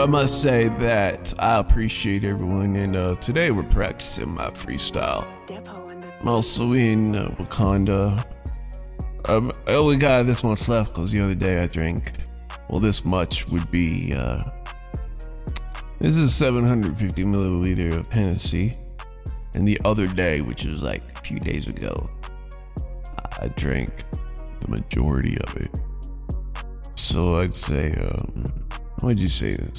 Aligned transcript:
I 0.00 0.06
must 0.06 0.40
say 0.40 0.68
that 0.68 1.34
I 1.38 1.58
appreciate 1.58 2.24
everyone, 2.24 2.74
and 2.74 2.96
uh, 2.96 3.16
today 3.16 3.50
we're 3.50 3.64
practicing 3.64 4.30
my 4.30 4.48
freestyle. 4.52 5.28
I'm 6.18 6.26
also 6.26 6.72
in 6.72 7.14
uh, 7.14 7.28
Wakanda. 7.38 8.24
Um, 9.26 9.52
I 9.66 9.74
only 9.74 9.98
got 9.98 10.22
this 10.22 10.42
much 10.42 10.66
left 10.68 10.94
because 10.94 11.12
the 11.12 11.20
other 11.20 11.34
day 11.34 11.62
I 11.62 11.66
drank. 11.66 12.14
Well, 12.70 12.80
this 12.80 13.04
much 13.04 13.46
would 13.48 13.70
be. 13.70 14.14
Uh, 14.14 14.42
this 15.98 16.16
is 16.16 16.34
750 16.34 17.22
milliliter 17.24 17.98
of 17.98 18.10
Hennessy, 18.10 18.72
and 19.52 19.68
the 19.68 19.78
other 19.84 20.06
day, 20.06 20.40
which 20.40 20.64
was 20.64 20.80
like 20.80 21.02
a 21.14 21.20
few 21.20 21.38
days 21.38 21.68
ago, 21.68 22.08
I 23.38 23.48
drank 23.48 24.04
the 24.60 24.68
majority 24.68 25.36
of 25.46 25.56
it. 25.58 25.70
So 26.94 27.36
I'd 27.36 27.54
say, 27.54 27.92
um, 27.92 28.60
how 29.00 29.06
would 29.06 29.22
you 29.22 29.28
say 29.30 29.54
this? 29.54 29.78